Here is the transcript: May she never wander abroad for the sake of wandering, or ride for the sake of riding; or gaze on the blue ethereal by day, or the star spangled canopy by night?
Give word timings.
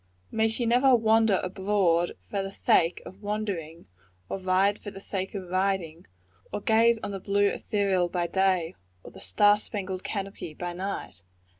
May 0.31 0.47
she 0.47 0.65
never 0.65 0.95
wander 0.95 1.39
abroad 1.43 2.13
for 2.21 2.41
the 2.41 2.51
sake 2.51 3.03
of 3.05 3.21
wandering, 3.21 3.85
or 4.29 4.39
ride 4.39 4.79
for 4.79 4.89
the 4.89 4.99
sake 4.99 5.35
of 5.35 5.51
riding; 5.51 6.07
or 6.51 6.59
gaze 6.59 6.97
on 7.03 7.11
the 7.11 7.19
blue 7.19 7.45
ethereal 7.49 8.09
by 8.09 8.25
day, 8.25 8.73
or 9.03 9.11
the 9.11 9.19
star 9.19 9.59
spangled 9.59 10.03
canopy 10.03 10.55
by 10.55 10.73
night? 10.73 11.21